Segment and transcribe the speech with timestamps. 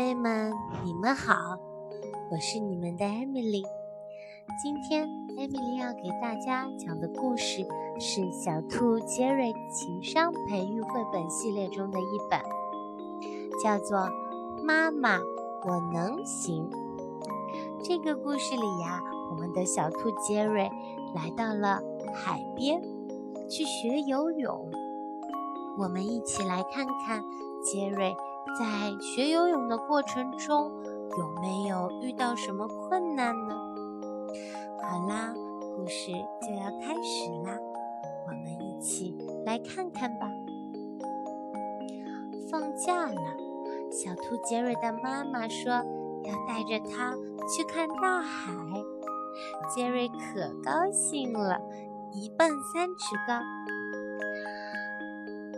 [0.00, 0.50] 贝们，
[0.82, 1.58] 你们好，
[2.30, 3.62] 我是你们的 Emily。
[4.62, 7.68] 今天 Emily 要给大家讲的故事
[8.00, 12.40] 是《小兔杰瑞情商培育绘本》系列中的一本，
[13.62, 13.98] 叫做
[14.64, 15.18] 《妈妈，
[15.66, 16.70] 我能行》。
[17.84, 20.70] 这个故事里呀，我们的小兔杰瑞
[21.14, 21.78] 来到了
[22.14, 22.80] 海边
[23.50, 24.70] 去学游泳。
[25.78, 27.22] 我们一起来看看
[27.62, 28.16] 杰瑞。
[28.58, 28.64] 在
[29.00, 30.70] 学游泳的过程中，
[31.18, 33.54] 有没有遇到什么困难呢？
[34.82, 35.32] 好啦，
[35.76, 37.56] 故事就要开始啦，
[38.26, 40.26] 我们一起来看看吧。
[42.50, 43.36] 放假了，
[43.90, 47.14] 小兔杰瑞的妈妈说要带着他
[47.48, 48.52] 去看大海，
[49.74, 51.60] 杰瑞可高兴了，
[52.12, 53.40] 一蹦三尺高。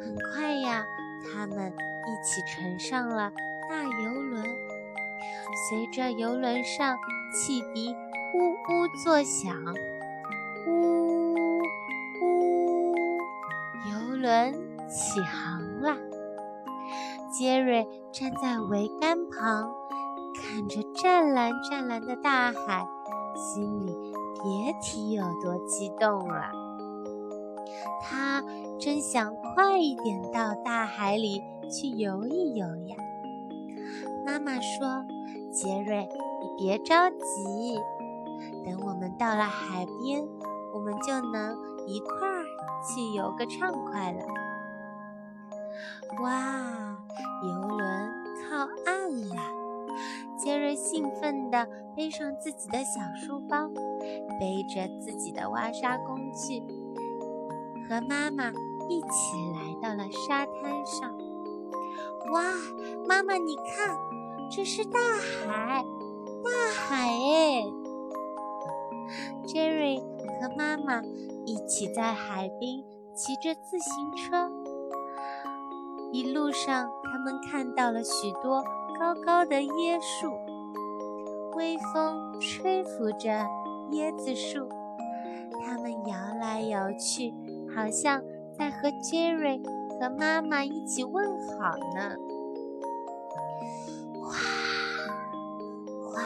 [0.00, 0.84] 很快呀，
[1.24, 1.72] 他们。
[2.08, 3.30] 一起乘上了
[3.68, 4.42] 大游轮，
[5.68, 6.96] 随着游轮上
[7.30, 7.94] 汽笛
[8.34, 9.54] 呜呜作响，
[10.66, 10.70] 呜
[11.12, 11.60] 呜，
[13.90, 14.54] 游轮
[14.88, 15.98] 起航了。
[17.30, 19.70] 杰瑞站在桅杆旁，
[20.34, 22.88] 看着湛蓝湛蓝的大海，
[23.36, 23.94] 心里
[24.42, 26.50] 别提有多激动了。
[28.02, 28.42] 他
[28.78, 31.42] 真想快一点到大海里。
[31.70, 32.96] 去游一游呀！
[34.24, 35.04] 妈妈说
[35.52, 36.08] ：“杰瑞，
[36.40, 37.78] 你别着急，
[38.64, 40.26] 等我们到了海边，
[40.72, 41.54] 我们就能
[41.86, 42.42] 一块儿
[42.82, 44.24] 去游个畅快了。”
[46.24, 46.96] 哇，
[47.42, 48.10] 游轮
[48.48, 49.36] 靠岸了！
[50.38, 53.68] 杰瑞兴奋地背上自己的小书包，
[54.40, 56.62] 背着自己的挖沙工具，
[57.88, 58.52] 和妈妈
[58.90, 59.06] 一起
[59.54, 61.10] 来到了沙滩上。
[62.30, 62.42] 哇，
[63.08, 63.96] 妈妈，你看，
[64.50, 65.82] 这是大海，
[66.44, 67.64] 大海哎
[69.46, 70.00] ！Jerry
[70.38, 71.02] 和妈妈
[71.46, 72.84] 一起在海边
[73.14, 74.52] 骑着自行车，
[76.12, 78.62] 一路上他们看到了许多
[78.98, 80.30] 高高的椰树，
[81.56, 83.46] 微风吹拂着
[83.92, 84.68] 椰子树，
[85.64, 87.32] 它们摇来摇去，
[87.74, 88.22] 好像
[88.56, 89.78] 在和 Jerry。
[90.00, 91.26] 和妈妈一起问
[91.58, 92.14] 好呢。
[94.22, 94.30] 哗
[96.12, 96.22] 哗，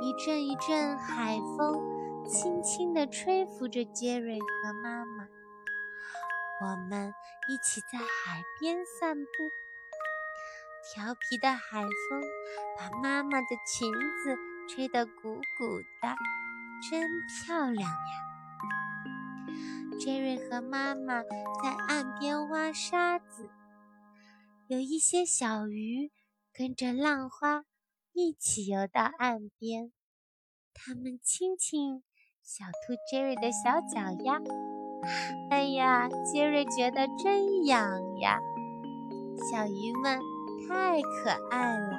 [0.00, 5.28] 一阵一阵海风轻轻地吹拂着杰瑞和妈妈。
[6.62, 7.12] 我们
[7.50, 9.28] 一起在海边散步，
[10.94, 12.22] 调皮的海风
[12.78, 15.12] 把妈妈的裙子吹得鼓
[15.58, 15.66] 鼓
[16.00, 16.16] 的，
[16.90, 17.10] 真
[17.44, 18.29] 漂亮呀！
[20.00, 23.50] 杰瑞和妈妈在岸边挖沙子，
[24.66, 26.10] 有一些小鱼
[26.54, 27.66] 跟着浪花
[28.14, 29.92] 一起游到岸边。
[30.72, 32.02] 它们亲亲
[32.42, 34.40] 小兔杰瑞的小脚丫，
[35.50, 38.38] 哎呀，杰瑞觉得真痒呀！
[39.50, 40.18] 小鱼们
[40.66, 41.98] 太可爱了。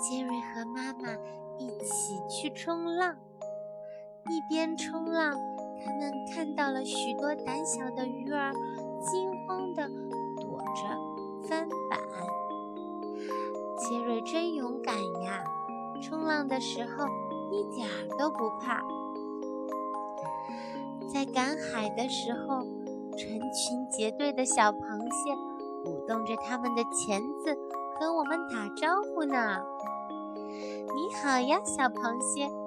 [0.00, 1.14] 杰瑞和妈妈
[1.56, 3.16] 一起去冲浪，
[4.28, 5.53] 一边冲浪。
[5.84, 8.52] 他们看到了许多胆小的鱼儿，
[9.00, 9.88] 惊慌地
[10.40, 12.00] 躲着翻板。
[13.76, 15.44] 杰瑞真勇敢呀！
[16.02, 17.06] 冲浪的时候
[17.50, 18.82] 一点儿都不怕。
[21.12, 22.62] 在赶海的时候，
[23.16, 25.34] 成群结队的小螃蟹
[25.84, 27.54] 舞动着它们的钳子，
[27.98, 29.62] 和我们打招呼呢。
[30.48, 32.63] 你好呀，小螃蟹。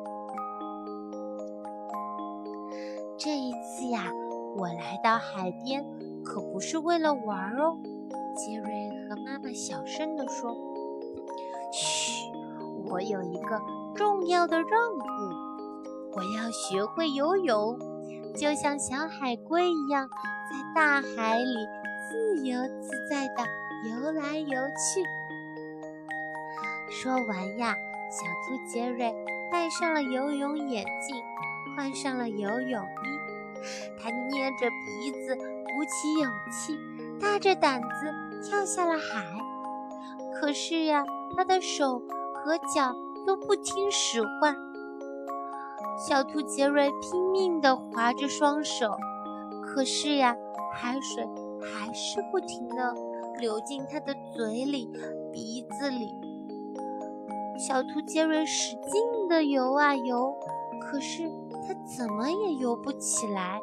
[4.57, 5.85] 我来到海边
[6.25, 7.77] 可不是为了玩哦。
[8.35, 10.55] 杰瑞和妈妈小声地说
[11.71, 12.23] ：“嘘，
[12.89, 13.61] 我有一个
[13.95, 15.01] 重要的任务，
[16.13, 17.77] 我要学会游泳，
[18.35, 20.09] 就像小海龟一样，
[20.49, 21.55] 在大海里
[22.09, 23.43] 自由自在地
[23.89, 25.03] 游来游去。”
[26.89, 27.75] 说完呀，
[28.09, 29.13] 小兔杰瑞
[29.51, 31.15] 戴上了游泳眼镜。
[31.75, 33.16] 换上了游泳衣，
[33.99, 36.77] 他捏着鼻子，鼓起勇气，
[37.19, 39.25] 大着胆子跳下了海。
[40.39, 41.03] 可是呀，
[41.35, 41.99] 他的手
[42.33, 42.95] 和脚
[43.25, 44.55] 都不听使唤。
[45.97, 48.95] 小兔杰瑞拼命地划着双手，
[49.63, 50.35] 可是呀，
[50.75, 51.27] 海水
[51.59, 52.93] 还是不停地
[53.39, 54.87] 流进他的嘴里、
[55.31, 56.13] 鼻子里。
[57.67, 60.35] 小兔杰瑞使劲地游啊游，
[60.79, 61.23] 可是。
[61.67, 63.59] 他怎么也游不起来。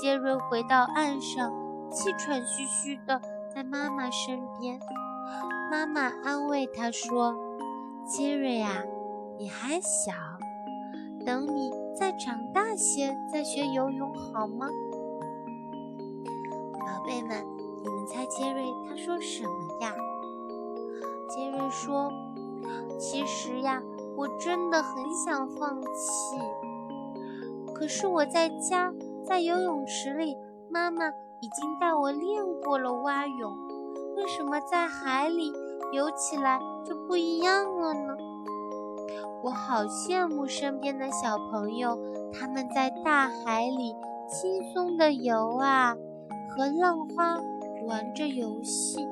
[0.00, 1.52] 杰瑞回到岸上，
[1.90, 3.20] 气喘吁吁地
[3.54, 4.78] 在妈妈身边。
[5.70, 7.34] 妈妈安慰他说
[8.06, 8.84] ：“杰瑞啊，
[9.38, 10.12] 你还小，
[11.24, 14.68] 等你再长大些再学游泳好吗？”
[16.78, 17.44] 宝贝们，
[17.82, 19.94] 你们猜杰瑞他说什么呀？
[21.28, 22.12] 杰瑞说
[23.00, 23.82] ：“其实呀，
[24.16, 26.38] 我真的很想放弃，
[27.74, 30.34] 可是我在家，在游泳池里，
[30.70, 31.10] 妈妈
[31.40, 33.52] 已经带我练过了蛙泳，
[34.16, 35.52] 为什么在海里
[35.92, 38.16] 游起来就不一样了呢？
[39.42, 41.98] 我好羡慕身边的小朋友，
[42.32, 43.94] 他们在大海里
[44.28, 45.94] 轻松的游啊，
[46.50, 47.38] 和浪花
[47.86, 49.06] 玩着游戏。”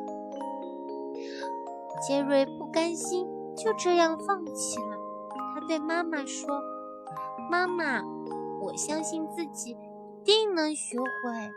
[2.06, 4.94] 杰瑞不甘心就这样放弃了，
[5.66, 6.62] 对妈妈说
[7.50, 8.02] ：“妈妈，
[8.61, 11.52] 我相信自己一定能学会，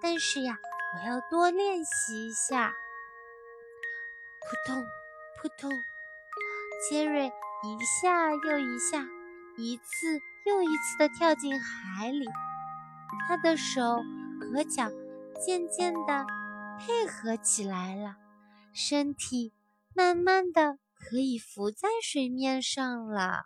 [0.00, 0.58] 但是呀，
[0.94, 2.72] 我要多练习一下。”
[4.40, 4.84] 扑通
[5.40, 5.70] 扑通，
[6.88, 9.06] 杰瑞一下又一下，
[9.56, 12.26] 一次又一次地跳进海里，
[13.26, 14.02] 他的手
[14.40, 14.90] 和脚
[15.44, 16.26] 渐渐地
[16.78, 18.16] 配合起来了，
[18.72, 19.52] 身体。
[19.94, 20.76] 慢慢的，
[21.08, 23.44] 可以浮在水面上了。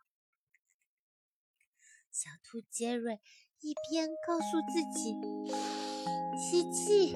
[2.11, 3.21] 小兔杰瑞
[3.61, 5.15] 一边告诉自己
[6.41, 7.15] 吸气、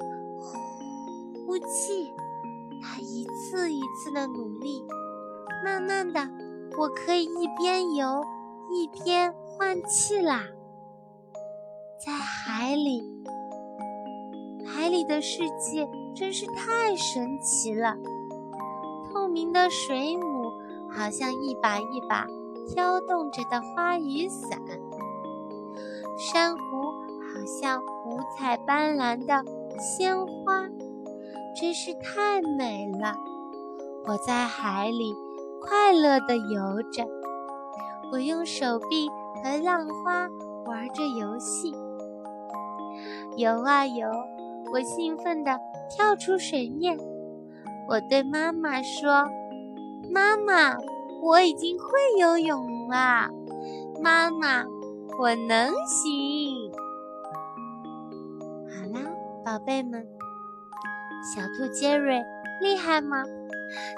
[1.46, 2.12] 呼气，
[2.82, 4.84] 他一次一次的努力。
[5.64, 6.20] 慢慢的，
[6.78, 8.22] 我可以一边游
[8.70, 10.44] 一边换气啦。
[12.04, 13.02] 在海里，
[14.66, 17.96] 海里的世界真是太神奇了。
[19.34, 20.52] 明的水母，
[20.88, 22.24] 好像一把一把
[22.68, 24.60] 飘动着的花雨伞；
[26.16, 29.44] 珊瑚好像五彩斑斓的
[29.80, 30.68] 鲜花，
[31.60, 33.16] 真是太美了。
[34.06, 35.12] 我在海里
[35.60, 37.04] 快乐地游着，
[38.12, 39.08] 我用手臂
[39.42, 40.28] 和浪花
[40.64, 41.74] 玩着游戏，
[43.36, 44.08] 游啊游，
[44.72, 45.58] 我兴奋地
[45.90, 46.96] 跳出水面。
[47.86, 49.28] 我对妈妈说
[50.10, 50.74] ：“妈妈，
[51.22, 51.86] 我已经会
[52.18, 53.30] 游泳了。
[54.02, 54.64] 妈妈，
[55.18, 56.72] 我能行。”
[58.72, 59.00] 好啦，
[59.44, 60.06] 宝贝们，
[61.34, 62.22] 小兔杰瑞
[62.62, 63.22] 厉害吗？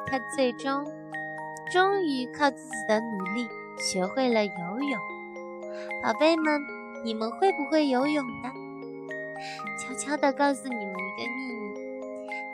[0.06, 0.85] 他最终
[1.73, 3.47] 终于靠自己的努力
[3.79, 4.99] 学会了游泳。
[6.03, 6.61] 宝贝们，
[7.05, 8.50] 你们会不会游泳呢？
[9.79, 10.91] 悄悄地告诉你们一
[11.23, 11.79] 个秘密：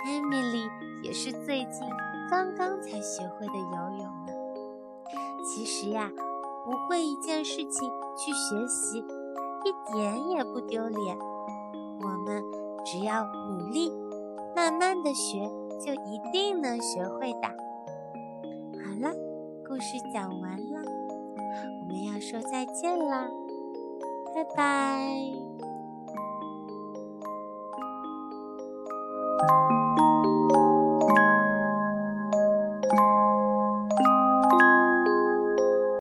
[0.04, 0.68] 艾米丽。
[1.02, 1.88] 也是最近
[2.30, 4.32] 刚刚才学会的游泳呢。
[5.44, 6.10] 其实呀，
[6.64, 11.18] 不会一件事情去学习，一点也不丢脸。
[12.00, 12.42] 我们
[12.84, 13.92] 只要努力，
[14.54, 15.50] 慢慢的学，
[15.80, 17.48] 就一定能学会的。
[18.78, 19.12] 好了，
[19.66, 20.80] 故事讲完了，
[21.80, 23.28] 我们要说再见啦，
[24.34, 25.12] 拜拜。